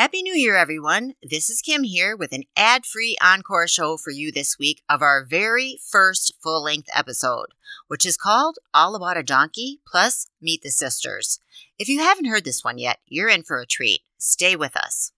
[0.00, 1.12] Happy New Year, everyone.
[1.22, 5.02] This is Kim here with an ad free encore show for you this week of
[5.02, 7.48] our very first full length episode,
[7.86, 11.40] which is called All About a Donkey plus Meet the Sisters.
[11.78, 14.00] If you haven't heard this one yet, you're in for a treat.
[14.16, 15.12] Stay with us.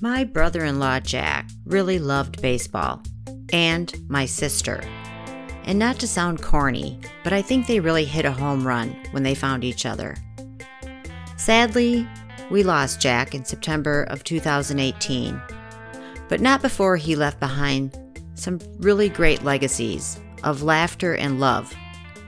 [0.00, 3.04] My brother in law, Jack, really loved baseball,
[3.52, 4.82] and my sister.
[5.62, 9.22] And not to sound corny, but I think they really hit a home run when
[9.22, 10.16] they found each other.
[11.40, 12.06] Sadly,
[12.50, 15.40] we lost Jack in September of 2018,
[16.28, 17.98] but not before he left behind
[18.34, 21.74] some really great legacies of laughter and love,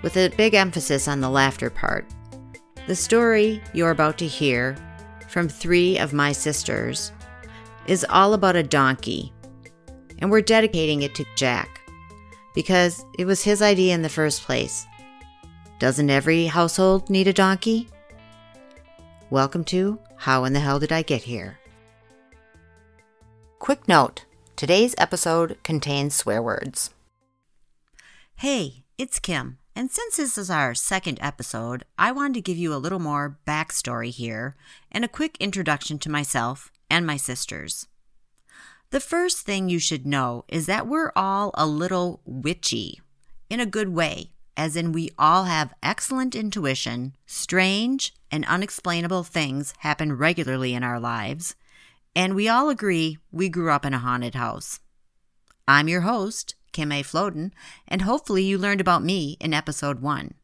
[0.00, 2.06] with a big emphasis on the laughter part.
[2.86, 4.78] The story you're about to hear
[5.28, 7.12] from three of my sisters
[7.86, 9.30] is all about a donkey,
[10.20, 11.82] and we're dedicating it to Jack
[12.54, 14.86] because it was his idea in the first place.
[15.78, 17.90] Doesn't every household need a donkey?
[19.32, 21.58] Welcome to How in the Hell Did I Get Here?
[23.60, 24.26] Quick note
[24.56, 26.90] today's episode contains swear words.
[28.34, 32.74] Hey, it's Kim, and since this is our second episode, I wanted to give you
[32.74, 34.54] a little more backstory here
[34.90, 37.86] and a quick introduction to myself and my sisters.
[38.90, 43.00] The first thing you should know is that we're all a little witchy
[43.48, 49.74] in a good way as in we all have excellent intuition, strange and unexplainable things
[49.78, 51.54] happen regularly in our lives,
[52.14, 54.80] and we all agree we grew up in a haunted house.
[55.66, 57.02] I'm your host, Kim A.
[57.02, 57.52] Floden,
[57.86, 60.34] and hopefully you learned about me in episode one.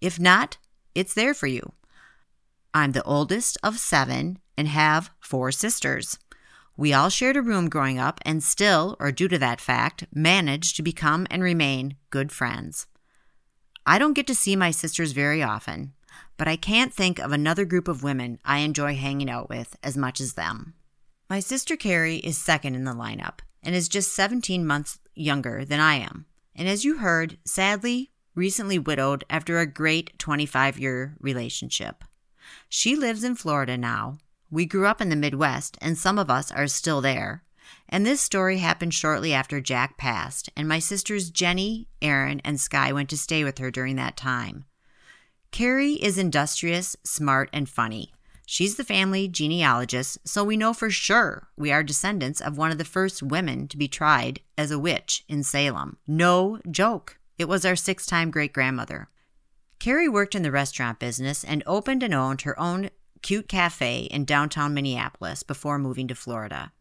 [0.00, 0.58] If not,
[0.94, 1.72] it's there for you.
[2.74, 6.18] I'm the oldest of seven and have four sisters.
[6.76, 10.76] We all shared a room growing up and still, or due to that fact, managed
[10.76, 12.86] to become and remain good friends.
[13.88, 15.92] I don't get to see my sisters very often,
[16.36, 19.96] but I can't think of another group of women I enjoy hanging out with as
[19.96, 20.74] much as them.
[21.30, 25.78] My sister Carrie is second in the lineup and is just 17 months younger than
[25.78, 26.26] I am.
[26.56, 32.02] And as you heard, sadly, recently widowed after a great 25 year relationship.
[32.68, 34.18] She lives in Florida now.
[34.50, 37.42] We grew up in the Midwest, and some of us are still there.
[37.88, 42.92] And this story happened shortly after Jack passed, and my sisters Jenny, Erin, and Sky
[42.92, 44.64] went to stay with her during that time.
[45.52, 48.12] Carrie is industrious, smart, and funny.
[48.44, 52.78] She's the family genealogist, so we know for sure we are descendants of one of
[52.78, 55.96] the first women to be tried as a witch in Salem.
[56.06, 57.18] No joke.
[57.38, 59.08] It was our six time great grandmother.
[59.78, 64.24] Carrie worked in the restaurant business and opened and owned her own cute cafe in
[64.24, 66.72] downtown Minneapolis before moving to Florida.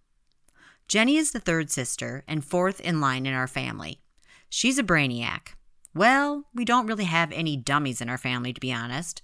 [0.88, 4.02] Jenny is the third sister and fourth in line in our family.
[4.50, 5.56] She's a brainiac.
[5.96, 9.22] Well, we don't really have any dummies in our family, to be honest.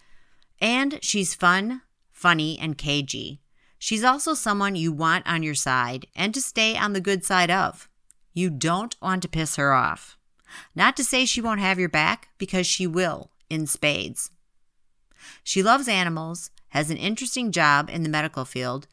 [0.60, 3.42] And she's fun, funny, and cagey.
[3.78, 7.52] She's also someone you want on your side and to stay on the good side
[7.52, 7.90] of.
[8.34, 10.18] You don't want to piss her off.
[10.76, 14.32] Not to say she won't have your back, because she will, in spades.
[15.44, 18.88] She loves animals, has an interesting job in the medical field,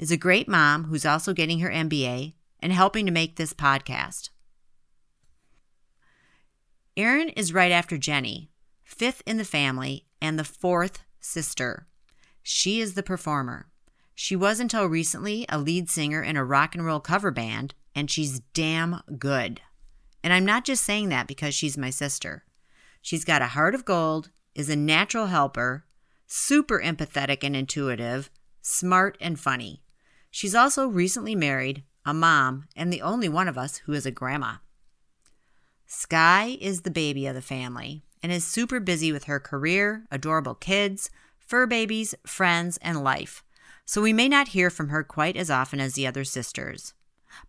[0.00, 4.30] is a great mom who's also getting her MBA and helping to make this podcast.
[6.96, 8.50] Erin is right after Jenny,
[8.82, 11.86] fifth in the family and the fourth sister.
[12.42, 13.68] She is the performer.
[14.14, 18.10] She was until recently a lead singer in a rock and roll cover band, and
[18.10, 19.60] she's damn good.
[20.24, 22.44] And I'm not just saying that because she's my sister.
[23.02, 25.84] She's got a heart of gold, is a natural helper,
[26.26, 28.30] super empathetic and intuitive,
[28.62, 29.82] smart and funny.
[30.30, 34.10] She's also recently married, a mom, and the only one of us who is a
[34.10, 34.56] grandma.
[35.86, 40.54] Sky is the baby of the family and is super busy with her career, adorable
[40.54, 43.42] kids, fur babies, friends, and life,
[43.84, 46.94] so we may not hear from her quite as often as the other sisters.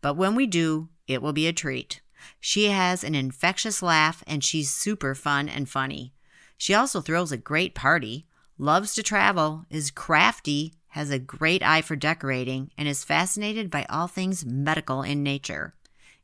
[0.01, 2.01] But when we do, it will be a treat.
[2.39, 6.13] She has an infectious laugh and she's super fun and funny.
[6.57, 8.25] She also throws a great party,
[8.57, 13.85] loves to travel, is crafty, has a great eye for decorating, and is fascinated by
[13.89, 15.73] all things medical in nature.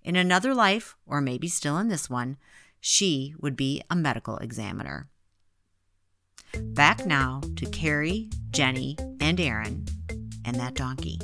[0.03, 2.37] In another life, or maybe still in this one,
[2.79, 5.09] she would be a medical examiner.
[6.59, 9.85] Back now to Carrie, Jenny, and Erin,
[10.43, 11.19] and that donkey.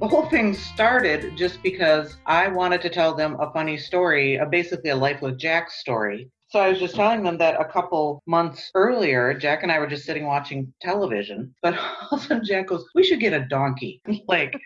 [0.00, 4.46] The whole thing started just because I wanted to tell them a funny story, a
[4.46, 6.30] basically a Life with Jack story.
[6.50, 9.86] So I was just telling them that a couple months earlier, Jack and I were
[9.86, 13.46] just sitting watching television, but all of a sudden Jack goes, "We should get a
[13.46, 14.58] donkey." like,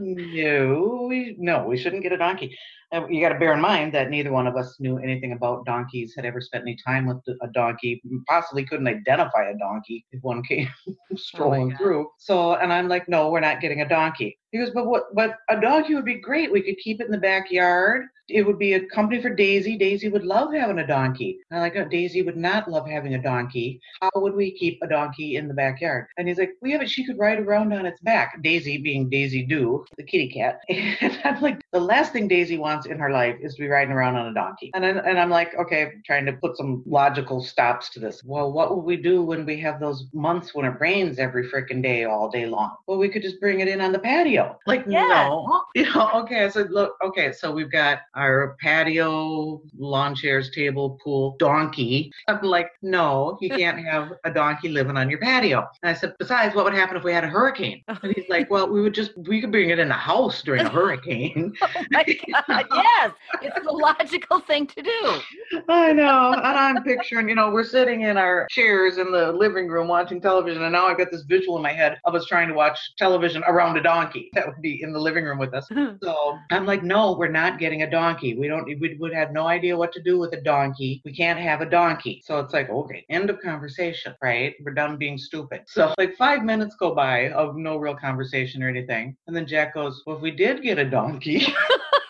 [0.00, 2.56] no, we no, we shouldn't get a donkey.
[2.94, 5.64] Uh, you got to bear in mind that neither one of us knew anything about
[5.66, 10.22] donkeys, had ever spent any time with a donkey, possibly couldn't identify a donkey if
[10.22, 12.10] one came oh, strolling oh through.
[12.18, 14.38] So, and I'm like, no, we're not getting a donkey.
[14.52, 15.14] He goes, but what?
[15.14, 16.52] But a donkey would be great.
[16.52, 18.06] We could keep it in the backyard.
[18.28, 19.76] It would be a company for Daisy.
[19.76, 21.38] Daisy would love having a donkey.
[21.50, 23.80] And I'm like, oh, Daisy would not love having a donkey.
[24.00, 26.06] How would we keep a donkey in the backyard?
[26.16, 26.90] And he's like, we have it.
[26.90, 28.42] She could ride around on its back.
[28.42, 30.60] Daisy being Daisy Do, the kitty cat.
[31.00, 33.92] And I'm like, the last thing Daisy wants in her life is to be riding
[33.92, 34.70] around on a donkey.
[34.74, 38.22] And then, and I'm like, okay, trying to put some logical stops to this.
[38.24, 41.82] Well, what would we do when we have those months when it rains every freaking
[41.82, 42.76] day all day long?
[42.86, 44.58] Well, we could just bring it in on the patio.
[44.66, 45.06] Like, yeah.
[45.06, 46.44] no, you know, okay.
[46.44, 52.12] I said, look, okay, so we've got our patio, lawn chairs, table, pool, donkey.
[52.28, 55.66] I'm like, no, you can't have a donkey living on your patio.
[55.82, 57.82] And I said, besides, what would happen if we had a hurricane?
[57.88, 60.64] And he's like, well, we would just, we could bring it in the house during
[60.64, 61.52] a hurricane.
[61.62, 62.04] oh my
[62.48, 65.62] God, yes, it's the logical thing to do.
[65.68, 66.32] I know.
[66.32, 70.20] And I'm picturing, you know, we're sitting in our chairs in the living room watching
[70.20, 70.62] television.
[70.62, 73.42] And now I've got this visual in my head of us trying to watch television
[73.46, 74.30] around a donkey.
[74.36, 75.66] That would be in the living room with us.
[76.02, 78.36] so I'm like, no, we're not getting a donkey.
[78.36, 81.00] We don't, we would have no idea what to do with a donkey.
[81.06, 82.22] We can't have a donkey.
[82.22, 84.54] So it's like, okay, end of conversation, right?
[84.62, 85.62] We're done being stupid.
[85.68, 89.16] So like five minutes go by of no real conversation or anything.
[89.26, 91.46] And then Jack goes, well, if we did get a donkey,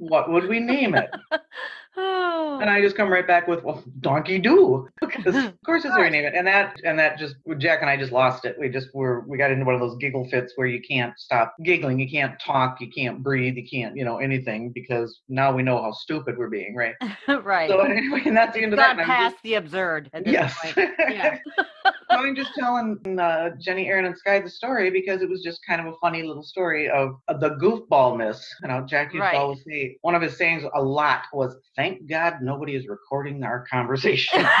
[0.00, 1.10] what would we name it?
[1.96, 2.58] Oh.
[2.60, 6.08] And I just come right back with, well, Donkey Do, because of course it's very
[6.08, 6.34] name it.
[6.34, 8.56] And that and that just Jack and I just lost it.
[8.58, 11.54] We just were we got into one of those giggle fits where you can't stop
[11.64, 15.62] giggling, you can't talk, you can't breathe, you can't you know anything because now we
[15.62, 16.94] know how stupid we're being, right?
[17.42, 17.68] right.
[17.68, 18.96] So anyway, and that's the end of that.
[18.98, 20.10] past just, the absurd.
[20.24, 20.56] yes.
[20.76, 21.38] Yeah.
[22.10, 25.80] I'm just telling uh, Jenny, Erin, and Sky the story because it was just kind
[25.80, 28.42] of a funny little story of, of the goofballness.
[28.62, 29.36] You know, Jack used right.
[29.36, 33.64] always say one of his sayings a lot was, "Thank God nobody is recording our
[33.70, 34.46] conversation."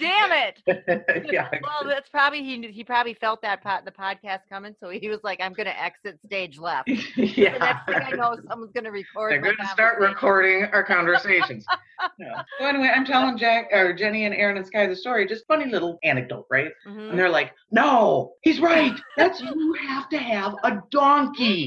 [0.00, 1.26] Damn it!
[1.32, 1.48] yeah.
[1.62, 2.68] Well, that's probably he.
[2.68, 5.82] He probably felt that pot, the podcast coming, so he was like, "I'm going to
[5.82, 7.52] exit stage left." yeah.
[7.52, 9.32] The next thing I know, someone's going to record.
[9.32, 11.66] They're going to start recording our conversations.
[12.18, 15.26] So anyway, I'm telling Jack or Jenny and Erin and Sky the story.
[15.26, 16.70] Just funny little anecdote, right?
[16.86, 17.10] Mm-hmm.
[17.10, 18.92] And they're like, "No, he's right.
[19.16, 21.66] That's you have to have a donkey."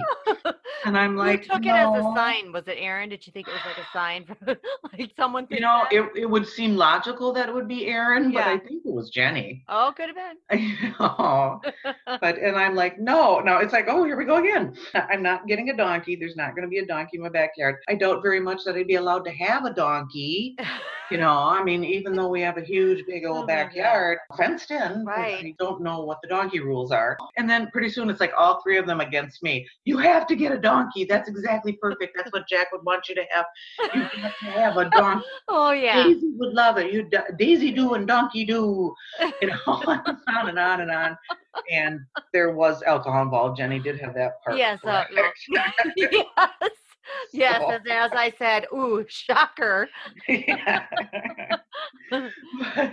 [0.85, 1.95] And I'm like, Who took no.
[1.95, 2.51] it as a sign?
[2.51, 3.09] Was it Erin?
[3.09, 4.57] Did you think it was like a sign from
[4.97, 5.47] like someone?
[5.49, 8.31] You know, it, it would seem logical that it would be Erin, yeah.
[8.31, 9.63] but I think it was Jenny.
[9.67, 10.95] Oh, could have been.
[10.99, 11.59] oh,
[12.21, 13.57] but and I'm like, no, no.
[13.57, 14.75] It's like, oh, here we go again.
[14.93, 16.15] I'm not getting a donkey.
[16.15, 17.75] There's not going to be a donkey in my backyard.
[17.87, 20.57] I doubt very much that I'd be allowed to have a donkey.
[21.09, 24.71] You know, I mean, even though we have a huge, big old oh backyard fenced
[24.71, 25.45] in, right.
[25.45, 27.17] I don't know what the donkey rules are.
[27.37, 29.65] And then pretty soon it's like all three of them against me.
[29.85, 31.05] You have to get a donkey.
[31.05, 32.13] That's exactly perfect.
[32.17, 33.45] That's what Jack would want you to have.
[33.93, 35.25] You have to have a donkey.
[35.47, 36.03] oh yeah.
[36.03, 36.91] Daisy would love it.
[36.91, 38.93] You Daisy do and donkey do.
[39.41, 41.17] You know, on and on and on.
[41.71, 41.99] And
[42.33, 43.57] there was alcohol involved.
[43.57, 44.57] Jenny did have that part.
[44.57, 44.79] Yes.
[44.83, 45.03] Uh,
[45.97, 46.71] yes.
[47.33, 47.71] Yes, so.
[47.71, 49.89] as, as I said, ooh, shocker.
[52.11, 52.91] but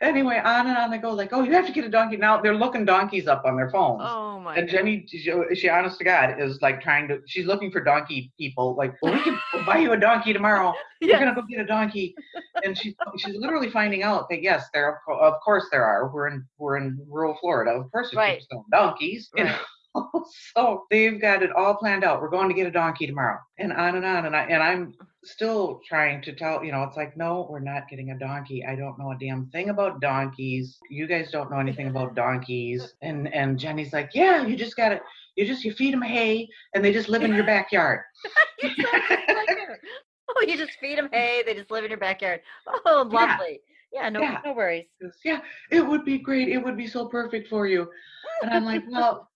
[0.00, 2.16] anyway, on and on they go, like, oh, you have to get a donkey.
[2.16, 4.02] Now they're looking donkeys up on their phones.
[4.04, 7.70] Oh my And Jenny, she, she honest to God, is like trying to she's looking
[7.70, 10.72] for donkey people, like, well, we can buy you a donkey tomorrow.
[11.00, 11.20] Yes.
[11.20, 12.14] We're gonna go get a donkey.
[12.62, 16.08] And she's she's literally finding out that yes, there of course there are.
[16.08, 17.72] We're in we're in rural Florida.
[17.72, 18.42] Of course there's right.
[18.70, 19.28] donkeys.
[19.34, 19.44] Right.
[19.44, 19.58] You know?
[20.56, 22.20] so they've got it all planned out.
[22.20, 24.26] We're going to get a donkey tomorrow, and on and on.
[24.26, 26.64] And I and I'm still trying to tell.
[26.64, 28.64] You know, it's like, no, we're not getting a donkey.
[28.64, 30.78] I don't know a damn thing about donkeys.
[30.90, 32.94] You guys don't know anything about donkeys.
[33.02, 35.00] And and Jenny's like, yeah, you just got to.
[35.36, 38.00] You just you feed them hay, and they just live in your backyard.
[38.62, 41.42] oh, you just feed them hay.
[41.44, 42.40] They just live in your backyard.
[42.86, 43.60] Oh, lovely.
[43.92, 44.40] Yeah, yeah no, yeah.
[44.44, 44.86] no worries.
[45.24, 45.40] Yeah,
[45.72, 46.48] it would be great.
[46.48, 47.88] It would be so perfect for you.
[48.42, 49.28] And I'm like, well,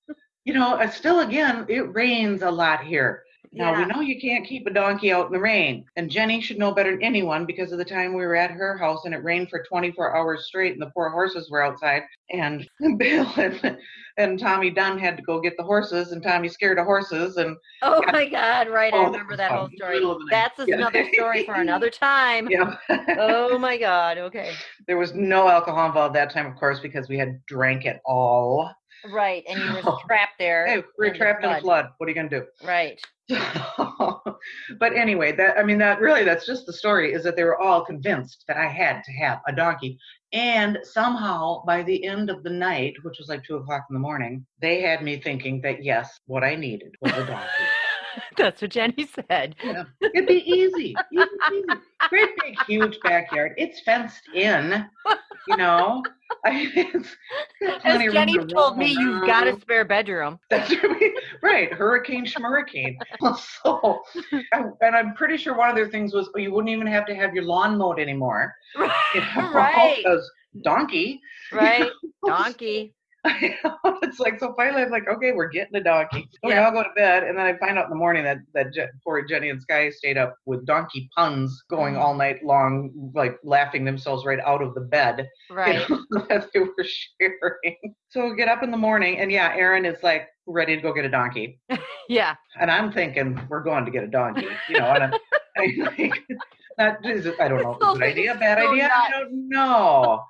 [0.49, 3.23] you know, uh, still again, it rains a lot here.
[3.53, 3.81] Now yeah.
[3.81, 5.85] we know you can't keep a donkey out in the rain.
[5.97, 8.79] And Jenny should know better than anyone because of the time we were at her
[8.79, 12.03] house and it rained for 24 hours straight and the poor horses were outside.
[12.31, 13.77] And Bill and,
[14.17, 17.55] and Tommy Dunn had to go get the horses and Tommy scared of horses and
[17.83, 18.95] Oh got, my God, right.
[18.95, 20.01] Oh, I remember that whole story.
[20.31, 20.77] That's yeah.
[20.77, 22.49] another story for another time.
[22.51, 22.75] Yeah.
[23.19, 24.17] oh my God.
[24.17, 24.55] Okay.
[24.87, 28.71] There was no alcohol involved that time, of course, because we had drank it all
[29.07, 30.67] Right, and you were trapped there.
[30.67, 31.87] Hey, we're trapped in a flood.
[31.99, 32.45] What are you gonna do?
[32.65, 33.01] Right.
[33.29, 37.61] but anyway, that I mean that really that's just the story is that they were
[37.61, 39.99] all convinced that I had to have a donkey.
[40.33, 44.01] And somehow by the end of the night, which was like two o'clock in the
[44.01, 47.65] morning, they had me thinking that yes, what I needed was a donkey.
[48.37, 49.55] That's what Jenny said.
[49.63, 49.85] Yeah.
[50.01, 50.95] It'd be easy.
[51.13, 51.81] easy, easy.
[52.09, 53.53] Great big huge backyard.
[53.57, 54.87] It's fenced in.
[55.49, 56.03] You know.
[56.45, 56.93] I,
[57.85, 60.39] As Jenny told me, you've got a spare bedroom.
[60.51, 61.13] That's right.
[61.43, 61.73] right.
[61.73, 62.97] Hurricane schmurricane.
[63.63, 64.03] so,
[64.81, 67.15] and I'm pretty sure one of their things was oh, you wouldn't even have to
[67.15, 68.55] have your lawn mowed anymore.
[68.77, 68.93] Right.
[69.15, 69.97] You know, right.
[69.97, 70.31] Because
[70.63, 71.21] donkey.
[71.51, 71.91] Right.
[72.27, 72.95] Donkey.
[73.25, 76.29] it's like so finally I'm like, okay, we're getting a donkey.
[76.33, 76.61] So yeah.
[76.61, 78.73] we all go to bed, and then I find out in the morning that that
[78.73, 82.01] Je- poor Jenny and Sky stayed up with donkey puns going mm.
[82.01, 85.29] all night long, like laughing themselves right out of the bed.
[85.51, 85.89] Right.
[85.89, 86.75] You know, that they were
[87.21, 87.77] sharing.
[88.09, 90.93] So we get up in the morning, and yeah, Erin is like ready to go
[90.93, 91.61] get a donkey.
[92.09, 92.35] yeah.
[92.61, 95.13] And I'm thinking we're going to get a donkey, you know, and I'm,
[95.57, 96.25] I'm like,
[96.79, 96.99] not,
[97.41, 100.23] I don't know, good idea, bad idea, I don't know.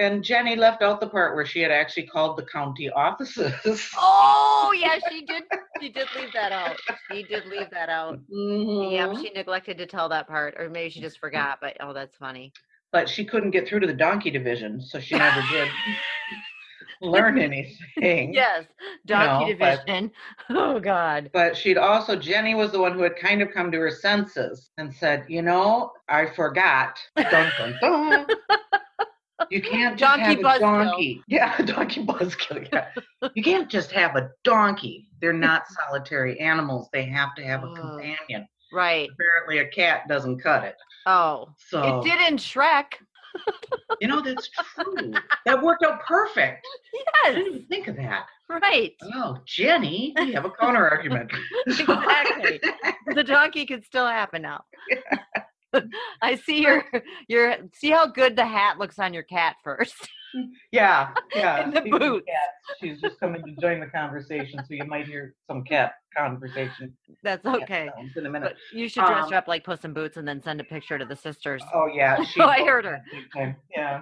[0.00, 3.52] And Jenny left out the part where she had actually called the county offices.
[3.96, 5.42] Oh yeah, she did.
[5.80, 6.76] She did leave that out.
[7.10, 8.20] She did leave that out.
[8.32, 8.94] Mm-hmm.
[8.94, 11.58] Yeah, she neglected to tell that part, or maybe she just forgot.
[11.60, 12.52] But oh, that's funny.
[12.92, 15.68] But she couldn't get through to the donkey division, so she never did
[17.02, 18.32] learn anything.
[18.32, 18.66] yes,
[19.06, 20.10] donkey you know, division.
[20.48, 21.30] But, oh God.
[21.32, 24.70] But she'd also Jenny was the one who had kind of come to her senses
[24.78, 26.98] and said, you know, I forgot.
[27.16, 28.26] Dun, dun, dun.
[29.50, 31.22] You can't just donkey have a donkey.
[31.28, 32.68] Yeah, donkey buzzkill.
[32.72, 32.86] Yeah.
[33.34, 35.08] you can't just have a donkey.
[35.20, 36.88] They're not solitary animals.
[36.92, 38.46] They have to have a companion.
[38.72, 39.08] Right.
[39.12, 40.76] Apparently, a cat doesn't cut it.
[41.06, 42.92] Oh, so it did in Shrek.
[44.00, 45.12] you know that's true.
[45.46, 46.66] That worked out perfect.
[46.92, 47.04] Yes.
[47.24, 48.26] I didn't even think of that.
[48.48, 48.92] Right.
[49.14, 51.32] Oh, Jenny, we have a counter argument.
[51.66, 52.60] exactly.
[53.14, 54.62] the donkey could still happen now.
[54.88, 54.98] Yeah.
[56.22, 56.84] I see your
[57.28, 60.08] your see how good the hat looks on your cat first.
[60.72, 61.64] Yeah, yeah.
[61.64, 62.24] In the boot.
[62.80, 66.96] She's just coming to join the conversation, so you might hear some cat conversation.
[67.22, 67.88] That's okay.
[68.16, 68.56] In a minute.
[68.72, 70.64] But you should dress um, her up like Puss in Boots and then send a
[70.64, 71.62] picture to the sisters.
[71.74, 73.02] Oh yeah, she, oh, I heard her.
[73.74, 74.00] Yeah.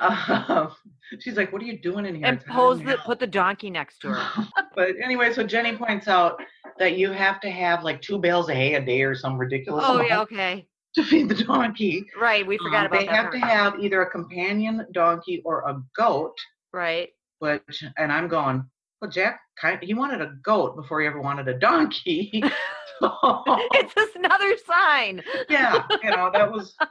[0.00, 0.72] um,
[1.20, 4.00] she's like, "What are you doing in here?" And pose the put the donkey next
[4.00, 4.48] to her.
[4.74, 6.40] but anyway, so Jenny points out
[6.78, 9.84] that you have to have like two bales of hay a day or some ridiculous.
[9.86, 10.08] Oh amount.
[10.08, 12.06] yeah, okay to feed the donkey.
[12.20, 13.32] Right, we forgot um, about they that.
[13.32, 16.34] They have to have either a companion donkey or a goat.
[16.72, 17.10] Right.
[17.38, 18.64] Which, and I'm going,
[19.00, 22.42] well, Jack, kind he wanted a goat before he ever wanted a donkey.
[23.72, 25.22] it's just another sign.
[25.48, 26.74] Yeah, you know that was.
[26.78, 26.90] That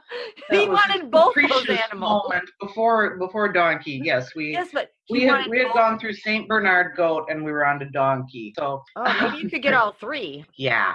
[0.60, 2.32] he was wanted both those animals.
[2.60, 4.00] Before before donkey.
[4.02, 4.50] Yes, we.
[4.50, 5.74] Yes, but we had we had both.
[5.74, 8.52] gone through Saint Bernard goat and we were on to donkey.
[8.56, 8.82] So.
[8.96, 10.44] Oh, maybe you could get all three.
[10.56, 10.94] yeah.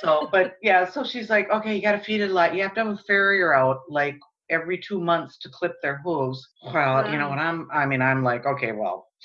[0.00, 2.54] So, but yeah, so she's like, okay, you got to feed it a lot.
[2.54, 4.18] You have to have a farrier out like
[4.50, 6.46] every two months to clip their hooves.
[6.72, 9.08] Well, you know, and I'm, I mean, I'm like, okay, well,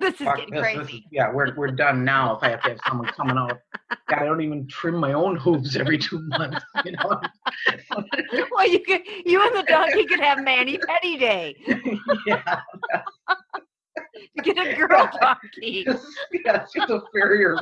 [0.00, 0.78] this is getting this, crazy.
[0.78, 2.36] This is, yeah, we're we're done now.
[2.36, 3.58] If I have to have someone coming out,
[4.08, 6.64] God, I don't even trim my own hooves every two months.
[6.84, 7.20] You know.
[8.52, 11.56] well, you could, you and the donkey could have mani-pedi Day.
[12.26, 12.60] yeah.
[14.42, 15.86] Get a girl donkey.
[16.44, 17.56] yeah, she's a farrier.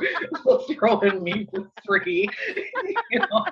[0.45, 2.27] We'll throw in me for free.
[3.11, 3.45] You know.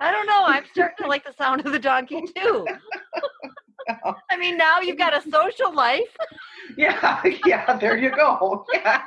[0.00, 0.44] I don't know.
[0.44, 2.66] I'm starting to like the sound of the donkey too.
[4.30, 6.16] I mean, now you've got a social life.
[6.76, 8.64] Yeah, yeah, there you go.
[8.72, 9.02] Yeah.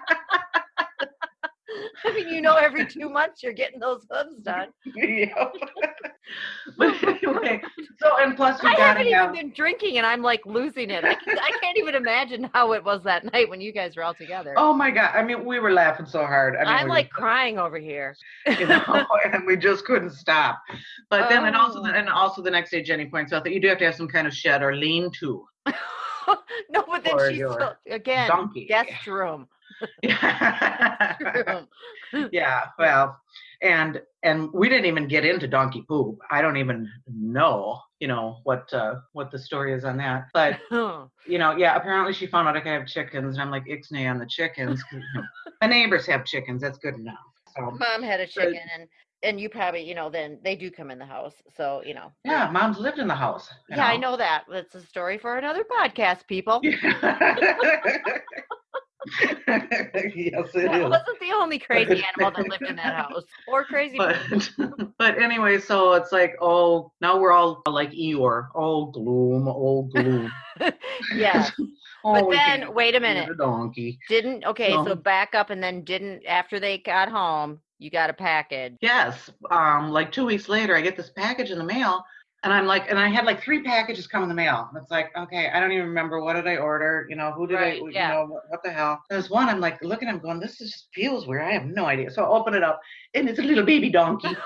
[2.06, 4.70] I mean, you know, every two months you're getting those hooves done.
[4.96, 5.54] Yep.
[6.78, 7.62] but anyway,
[8.00, 9.36] so and plus we I haven't have...
[9.36, 11.04] even been drinking, and I'm like losing it.
[11.04, 14.04] I, can, I can't even imagine how it was that night when you guys were
[14.04, 14.54] all together.
[14.58, 15.12] Oh my god!
[15.14, 16.56] I mean, we were laughing so hard.
[16.56, 18.16] I mean, I'm like crying over here.
[18.46, 20.60] You know, and we just couldn't stop.
[21.10, 21.30] But oh.
[21.30, 23.68] then, and also, the, and also the next day, Jenny points out that you do
[23.68, 25.46] have to have some kind of shed or lean-to.
[25.68, 28.66] no, but then she's still, again donkey.
[28.66, 29.48] guest room.
[32.32, 32.66] yeah.
[32.78, 33.20] well,
[33.62, 36.20] and and we didn't even get into donkey poop.
[36.32, 40.28] I don't even know, you know, what uh what the story is on that.
[40.34, 43.66] But you know, yeah, apparently she found out I could have chickens, and I'm like
[43.66, 44.84] ixnay on the chickens.
[45.62, 46.62] My neighbors have chickens.
[46.62, 47.16] That's good enough.
[47.56, 48.90] So, Mom had a chicken, but, and
[49.24, 51.34] and you probably, you know, then they do come in the house.
[51.56, 52.12] So, you know.
[52.24, 53.50] Yeah, mom's lived in the house.
[53.70, 53.84] Yeah, know?
[53.84, 54.44] I know that.
[54.50, 56.60] That's a story for another podcast, people.
[56.64, 58.20] Yeah.
[60.16, 63.24] yes, it wasn't the only crazy animal that lived in that house.
[63.48, 63.98] Or crazy.
[63.98, 64.18] But,
[64.98, 68.48] but anyway, so it's like, oh, now we're all like Eeyore.
[68.56, 70.32] Oh, gloom, oh, gloom.
[71.16, 71.50] yeah.
[72.04, 73.30] oh, But then, wait a minute.
[73.30, 74.00] A donkey.
[74.10, 78.14] Didn't okay, so back up and then didn't after they got home, you got a
[78.14, 78.76] package.
[78.82, 79.30] Yes.
[79.52, 82.04] Um, like two weeks later, I get this package in the mail,
[82.44, 84.68] and I'm like, and I had like three packages come in the mail.
[84.72, 87.08] And it's like, okay, I don't even remember what did I order.
[87.10, 87.86] You know, who did Right, I?
[87.86, 89.02] You know, what, what the hell?
[89.10, 89.50] There's one.
[89.50, 90.08] I'm like looking.
[90.08, 90.40] I'm going.
[90.40, 91.44] This just feels weird.
[91.44, 92.12] I have no idea.
[92.12, 92.80] So I open it up,
[93.16, 94.30] and it's a little baby donkey.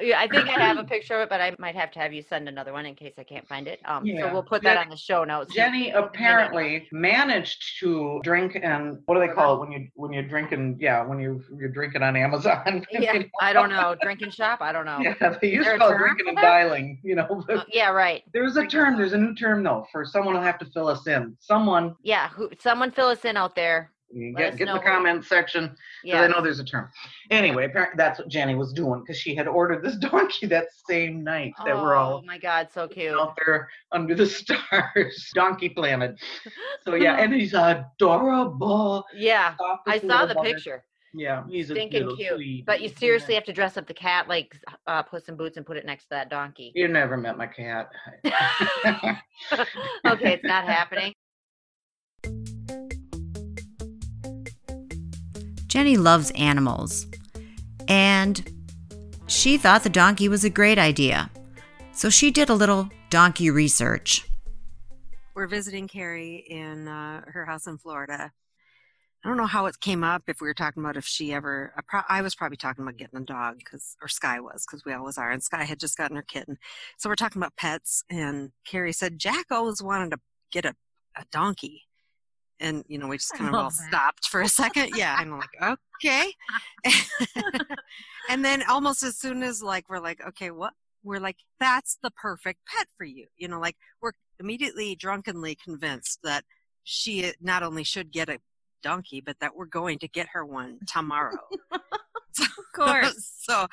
[0.00, 2.12] Yeah, I think I have a picture of it, but I might have to have
[2.12, 3.80] you send another one in case I can't find it.
[3.84, 5.54] Um, so we'll put that on the show notes.
[5.54, 10.22] Jenny apparently managed to drink and what do they call it when you when you're
[10.22, 10.78] drinking?
[10.80, 12.86] Yeah, when you you're drinking on Amazon.
[12.98, 13.94] Yeah, I don't know.
[14.00, 14.60] Drinking shop?
[14.60, 14.98] I don't know.
[15.02, 17.00] Yeah, they used to call drinking and dialing.
[17.02, 18.22] You know, Uh, yeah, right.
[18.32, 18.96] there's a term.
[18.96, 21.36] There's a new term though for someone will have to fill us in.
[21.40, 23.92] Someone Yeah, who someone fill us in out there.
[24.10, 26.22] Let get us get in the what- comment section because Yeah.
[26.22, 26.88] I know there's a term.
[27.30, 31.22] Anyway, apparently that's what Jenny was doing because she had ordered this donkey that same
[31.22, 33.12] night that we're all Oh my god, so cute.
[33.18, 36.16] out there under the stars, Donkey Planet.
[36.84, 39.04] So yeah, and he's adorable.
[39.14, 39.54] Yeah.
[39.86, 40.84] I saw the picture.
[41.14, 42.34] Yeah, he's a Stinking little cute.
[42.34, 42.66] sweet.
[42.66, 44.54] But you seriously have to dress up the cat like
[44.86, 46.70] uh, Puss in Boots and put it next to that donkey.
[46.74, 47.88] You never met my cat.
[50.06, 51.12] okay, it's not happening.
[55.68, 57.06] Jenny loves animals,
[57.86, 58.50] and
[59.26, 61.30] she thought the donkey was a great idea.
[61.92, 64.24] So she did a little donkey research.
[65.34, 68.32] we're visiting Carrie in uh, her house in Florida.
[69.24, 70.22] I don't know how it came up.
[70.28, 72.96] If we were talking about if she ever, I, pro- I was probably talking about
[72.96, 75.98] getting a dog because, or Sky was because we always are, and Sky had just
[75.98, 76.56] gotten her kitten.
[76.98, 80.18] So we're talking about pets, and Carrie said Jack always wanted to
[80.52, 80.74] get a,
[81.16, 81.87] a donkey,
[82.60, 83.88] and you know we just kind of all that.
[83.88, 84.90] stopped for a second.
[84.96, 86.32] Yeah, I'm like okay,
[88.28, 90.72] and then almost as soon as like we're like okay, what
[91.02, 96.20] we're like that's the perfect pet for you, you know, like we're immediately drunkenly convinced
[96.22, 96.44] that
[96.84, 98.38] she uh, not only should get a
[98.82, 101.36] donkey, but that we're going to get her one tomorrow.
[102.40, 103.32] Of course.
[103.40, 103.66] so,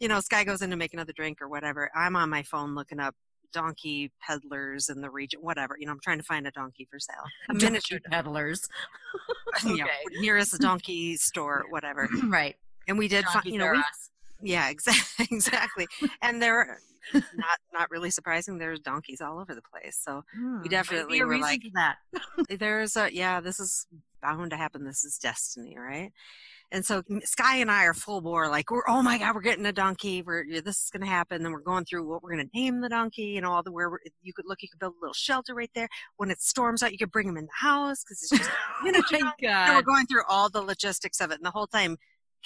[0.00, 1.90] you know, Sky goes in to make another drink or whatever.
[1.94, 3.14] I'm on my phone looking up
[3.52, 5.76] donkey peddlers in the region, whatever.
[5.78, 7.16] You know, I'm trying to find a donkey for sale.
[7.48, 8.68] A miniature, peddlers.
[9.64, 10.20] you know, Okay.
[10.20, 12.08] nearest donkey store, whatever.
[12.28, 12.56] right.
[12.88, 13.82] And we did find, you know, we,
[14.50, 15.86] yeah, exactly, exactly.
[16.22, 16.80] And there,
[17.14, 18.58] not not really surprising.
[18.58, 19.98] There's donkeys all over the place.
[20.02, 20.24] So
[20.62, 21.96] we definitely were like, that.
[22.58, 23.86] there's a yeah this is
[24.22, 26.12] bound to happen this is destiny right
[26.72, 29.66] and so sky and i are full bore like we're oh my god we're getting
[29.66, 32.44] a donkey we're this is going to happen then we're going through what we're going
[32.48, 34.78] to name the donkey you know all the where we're, you could look you could
[34.78, 37.44] build a little shelter right there when it storms out you could bring him in
[37.46, 38.50] the house because it's just
[38.84, 39.46] miniature Oh.
[39.46, 41.96] And we're going through all the logistics of it and the whole time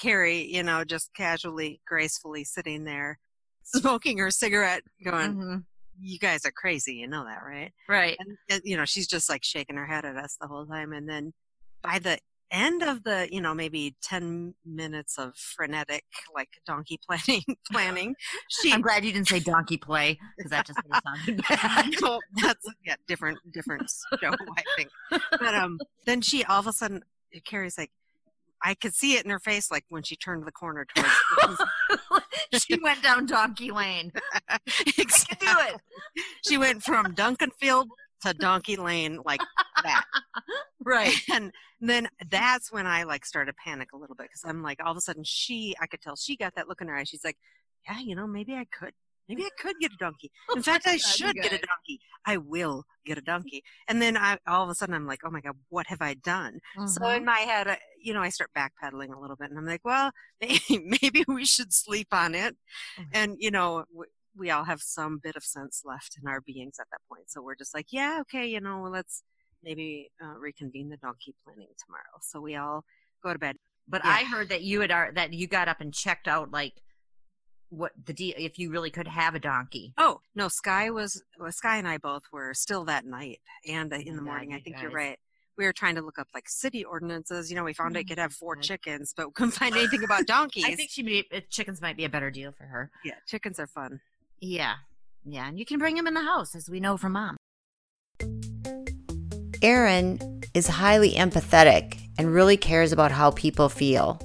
[0.01, 3.19] carrie you know just casually gracefully sitting there
[3.63, 5.65] smoking her cigarette going Mhm.
[6.01, 8.17] you guys are crazy you know that right Right.
[8.19, 10.93] and, and you know she's just like shaking her head at us the whole time
[10.93, 11.33] and then
[11.83, 12.19] by the
[12.55, 18.15] end of the you know maybe 10 minutes of frenetic like donkey planning planning
[18.49, 21.95] she I'm glad you didn't say donkey play because that just sounded bad.
[22.03, 23.91] well, that's yeah different different
[24.21, 27.03] show i think but um then she all of a sudden
[27.45, 27.91] carrie's like
[28.63, 31.61] i could see it in her face like when she turned the corner towards
[32.63, 34.13] she went down donkey lane.
[34.99, 35.47] exactly.
[35.47, 35.81] Do it.
[36.47, 37.87] she went from duncanfield
[38.25, 39.41] to donkey lane like
[39.83, 40.05] that
[40.85, 41.15] Right.
[41.33, 44.81] and then that's when I like started to panic a little bit because I'm like,
[44.85, 47.05] all of a sudden she, I could tell she got that look in her eye.
[47.05, 47.37] She's like,
[47.89, 48.93] yeah, you know, maybe I could,
[49.29, 50.31] maybe I could get a donkey.
[50.55, 52.01] In fact, I should get a donkey.
[52.27, 53.63] I will get a donkey.
[53.89, 56.15] And then I, all of a sudden I'm like, oh my God, what have I
[56.15, 56.59] done?
[56.87, 57.17] So Mhm.
[57.19, 59.85] in my head, I, you know, I start backpedaling a little bit and I'm like,
[59.85, 60.11] well,
[60.41, 62.57] maybe, maybe we should sleep on it.
[62.99, 63.07] Mhm.
[63.13, 63.85] And, you know,
[64.37, 67.31] we, all have some bit of sense left in our beings at that point.
[67.31, 69.23] So we're just like, yeah, okay, you know, let's
[69.63, 72.19] maybe uh, reconvene the donkey planning tomorrow.
[72.23, 72.85] So we all
[73.23, 73.57] go to bed.
[73.89, 74.11] But Yeah.
[74.11, 76.75] I heard that you had that you got up and checked out like
[77.71, 79.93] what the deal if you really could have a donkey.
[79.99, 83.97] Oh no, Sky was well, Sky and I both were still that night and uh,
[83.97, 84.51] in Oh the morning.
[84.51, 85.19] God, I think you're right.
[85.57, 87.51] We were trying to look up like city ordinances.
[87.51, 88.65] You know, we found Oh it could have four God.
[88.65, 90.65] chickens, but couldn't find anything about donkeys.
[90.69, 92.91] I think she may, uh, chickens might be a better deal for her.
[93.05, 94.01] yeah, chickens are fun.
[94.45, 94.75] Yeah.
[95.25, 97.37] Yeah, and you can bring him in the house as we know from mom.
[99.63, 104.21] Erin is highly empathetic and really cares about how people feel.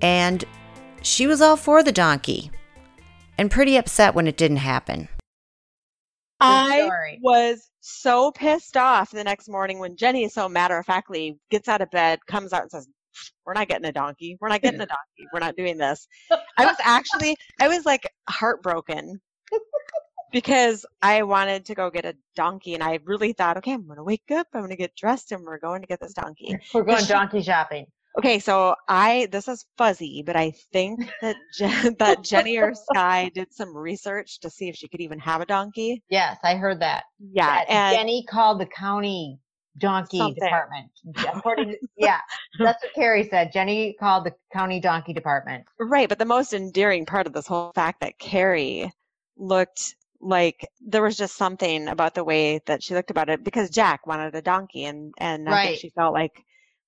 [0.00, 0.44] And
[1.02, 2.50] she was all for the donkey
[3.36, 5.08] and pretty upset when it didn't happen.
[6.40, 6.88] I
[7.20, 11.82] was so pissed off the next morning when Jenny so matter of factly gets out
[11.82, 12.88] of bed, comes out and says,
[13.44, 14.38] we're not getting a donkey.
[14.40, 15.28] We're not getting a donkey.
[15.32, 16.08] We're not doing this.
[16.30, 19.20] I was actually, I was like heartbroken
[20.32, 23.98] because I wanted to go get a donkey and I really thought, okay, I'm going
[23.98, 26.56] to wake up, I'm going to get dressed and we're going to get this donkey.
[26.74, 27.86] We're going donkey shopping.
[28.16, 33.30] Okay, so I this is fuzzy, but I think that Jen, that Jenny or Sky
[33.34, 36.02] did some research to see if she could even have a donkey.
[36.08, 37.04] Yes, I heard that.
[37.18, 39.40] Yeah, that and Jenny called the county
[39.78, 40.40] donkey something.
[40.40, 40.90] department.
[41.34, 42.20] According to, yeah,
[42.60, 43.52] that's what Carrie said.
[43.52, 45.64] Jenny called the county donkey department.
[45.80, 48.92] Right, but the most endearing part of this whole fact that Carrie
[49.36, 53.68] looked like there was just something about the way that she looked about it because
[53.70, 55.54] Jack wanted a donkey and and right.
[55.54, 56.32] I think she felt like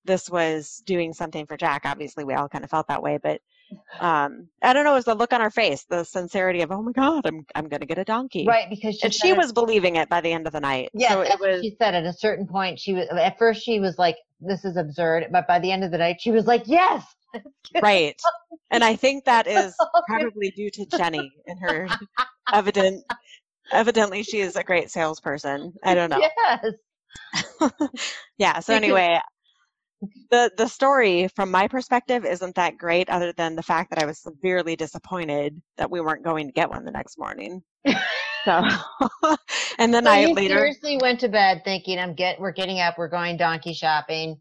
[0.06, 1.82] this was doing something for Jack.
[1.84, 3.40] Obviously, we all kind of felt that way, but
[4.00, 4.92] um, I don't know.
[4.92, 7.68] It was the look on her face, the sincerity of, "Oh my God, I'm I'm
[7.68, 10.32] going to get a donkey." Right, because she and she was believing it by the
[10.32, 10.90] end of the night.
[10.94, 11.62] Yeah, so it was.
[11.62, 14.76] She said at a certain point, she was at first she was like, "This is
[14.76, 17.04] absurd," but by the end of the night, she was like, "Yes."
[17.82, 18.18] right,
[18.70, 19.74] and I think that is
[20.06, 21.88] probably due to Jenny and her
[22.52, 23.04] evident.
[23.72, 25.72] Evidently, she is a great salesperson.
[25.84, 26.20] I don't know.
[26.20, 27.70] Yes.
[28.38, 28.60] yeah.
[28.60, 29.18] So anyway,
[30.30, 34.06] the the story from my perspective isn't that great other than the fact that I
[34.06, 37.62] was severely disappointed that we weren't going to get one the next morning.
[38.44, 38.62] So
[39.78, 42.98] and then so I later seriously went to bed thinking I'm get we're getting up,
[42.98, 44.40] we're going donkey shopping.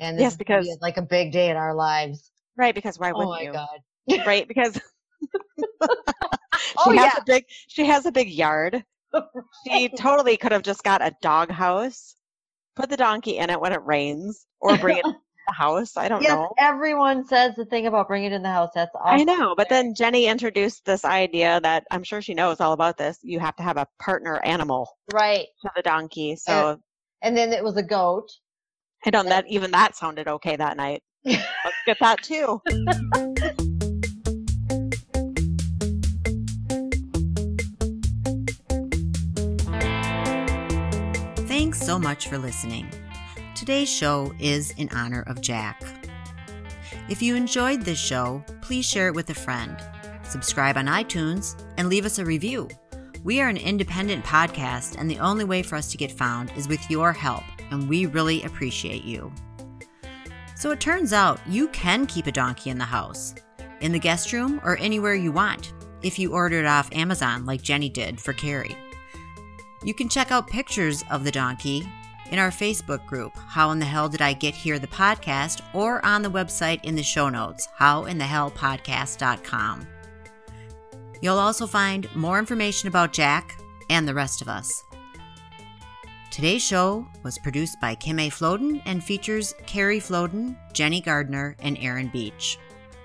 [0.00, 2.30] And yes, because be like a big day in our lives.
[2.56, 3.52] Right, because why oh wouldn't oh you?
[3.52, 4.26] God.
[4.26, 4.80] Right, because
[5.80, 7.12] oh, has yeah.
[7.18, 8.84] a big she has a big yard.
[9.66, 12.14] She totally could have just got a dog house
[12.78, 15.14] put the donkey in it when it rains or bring it in
[15.46, 15.96] the house.
[15.96, 16.54] I don't yes, know.
[16.58, 18.70] Everyone says the thing about bringing it in the house.
[18.74, 19.20] That's awesome.
[19.20, 19.54] I know.
[19.56, 23.18] But then Jenny introduced this idea that I'm sure she knows all about this.
[23.22, 24.88] You have to have a partner animal.
[25.12, 25.46] Right.
[25.60, 26.36] For the donkey.
[26.36, 26.80] So and,
[27.22, 28.28] and then it was a goat.
[29.04, 31.02] I don't that even that sounded okay that night.
[31.24, 31.44] Let's
[31.84, 32.60] get that too.
[41.88, 42.86] So much for listening.
[43.54, 45.82] Today's show is in honor of Jack.
[47.08, 49.74] If you enjoyed this show, please share it with a friend.
[50.22, 52.68] Subscribe on iTunes and leave us a review.
[53.24, 56.68] We are an independent podcast, and the only way for us to get found is
[56.68, 59.32] with your help, and we really appreciate you.
[60.56, 63.34] So it turns out you can keep a donkey in the house,
[63.80, 65.72] in the guest room, or anywhere you want,
[66.02, 68.76] if you order it off Amazon like Jenny did for Carrie.
[69.84, 71.86] You can check out pictures of the donkey
[72.30, 76.04] in our Facebook group, How in the Hell Did I Get Here, the podcast, or
[76.04, 79.86] on the website in the show notes, howinthehellpodcast.com.
[81.20, 83.60] You'll also find more information about Jack
[83.90, 84.84] and the rest of us.
[86.30, 88.30] Today's show was produced by Kim A.
[88.30, 92.58] Floden and features Carrie Floden, Jenny Gardner, and Erin Beach.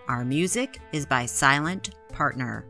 [0.08, 2.66] Our music is by Silent Partner.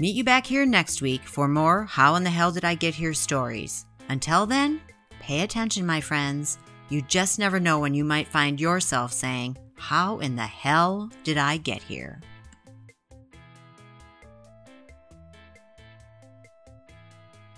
[0.00, 2.94] Meet you back here next week for more How in the Hell Did I Get
[2.94, 3.84] Here stories.
[4.08, 4.80] Until then,
[5.18, 6.60] pay attention, my friends.
[6.88, 11.36] You just never know when you might find yourself saying, How in the hell did
[11.36, 12.20] I get here?